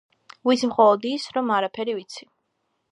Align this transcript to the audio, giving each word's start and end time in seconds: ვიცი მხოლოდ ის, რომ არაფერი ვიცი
ვიცი 0.47 0.69
მხოლოდ 0.71 1.05
ის, 1.11 1.29
რომ 1.39 1.55
არაფერი 1.59 1.97
ვიცი 2.01 2.31